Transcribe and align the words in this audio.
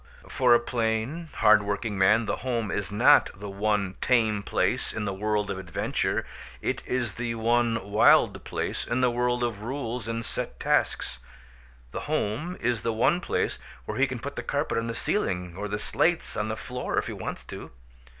For 0.27 0.55
a 0.55 0.59
plain, 0.59 1.29
hard 1.35 1.61
working 1.61 1.95
man 1.95 2.25
the 2.25 2.37
home 2.37 2.71
is 2.71 2.91
not 2.91 3.29
the 3.35 3.51
one 3.51 3.97
tame 4.01 4.41
place 4.41 4.91
in 4.93 5.05
the 5.05 5.13
world 5.13 5.51
of 5.51 5.59
adventure. 5.59 6.25
It 6.59 6.81
is 6.87 7.13
the 7.13 7.35
one 7.35 7.87
wild 7.87 8.43
place 8.43 8.83
in 8.87 9.01
the 9.01 9.11
world 9.11 9.43
of 9.43 9.61
rules 9.61 10.07
and 10.07 10.25
set 10.25 10.59
tasks. 10.59 11.19
The 11.91 11.99
home 12.09 12.57
is 12.59 12.81
the 12.81 12.91
one 12.93 13.19
place 13.21 13.59
where 13.85 13.99
he 13.99 14.07
can 14.07 14.17
put 14.19 14.35
the 14.35 14.41
carpet 14.41 14.79
on 14.79 14.87
the 14.87 14.95
ceiling 14.95 15.53
or 15.55 15.67
the 15.67 15.77
slates 15.77 16.35
on 16.35 16.47
the 16.47 16.57
floor 16.57 16.97
if 16.97 17.05
he 17.05 17.13
wants 17.13 17.43
to. 17.43 17.69